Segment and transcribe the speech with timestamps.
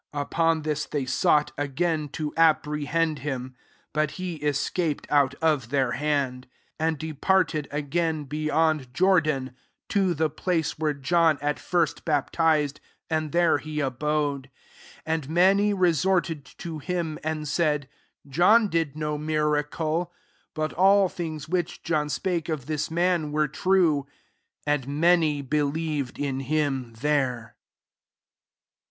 [0.11, 3.53] f 39 Upon this they sought agtun to apprehend him:
[3.93, 9.55] but ^e escaped out of their hand; to and departed, again, beyond Jordan,
[9.89, 12.79] to the place where John at first baptized:
[13.11, 14.49] and there he abode.
[15.03, 17.87] 41 And many resorted to him, and said,"
[18.27, 20.11] John did no miracle:
[20.55, 24.07] but all things which John spake of this man were true."
[24.63, 27.55] 42 And many believed in him there.